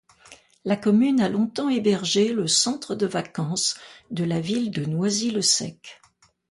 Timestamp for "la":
0.65-0.77, 4.23-4.39